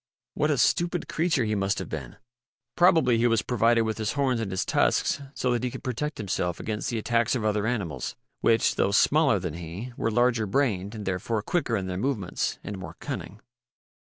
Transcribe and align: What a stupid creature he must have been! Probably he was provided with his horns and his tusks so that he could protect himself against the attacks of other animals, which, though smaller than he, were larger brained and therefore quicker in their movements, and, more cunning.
What 0.33 0.49
a 0.49 0.57
stupid 0.57 1.07
creature 1.07 1.43
he 1.45 1.53
must 1.53 1.77
have 1.77 1.87
been! 1.87 2.15
Probably 2.75 3.19
he 3.19 3.27
was 3.27 3.43
provided 3.43 3.83
with 3.83 3.99
his 3.99 4.13
horns 4.13 4.39
and 4.41 4.49
his 4.49 4.65
tusks 4.65 5.21
so 5.35 5.51
that 5.51 5.63
he 5.63 5.69
could 5.69 5.83
protect 5.83 6.17
himself 6.17 6.59
against 6.59 6.89
the 6.89 6.97
attacks 6.97 7.35
of 7.35 7.45
other 7.45 7.67
animals, 7.67 8.15
which, 8.39 8.77
though 8.77 8.89
smaller 8.89 9.37
than 9.37 9.53
he, 9.53 9.93
were 9.97 10.09
larger 10.09 10.47
brained 10.47 10.95
and 10.95 11.05
therefore 11.05 11.43
quicker 11.43 11.77
in 11.77 11.85
their 11.85 11.97
movements, 11.97 12.57
and, 12.63 12.79
more 12.79 12.95
cunning. 12.99 13.41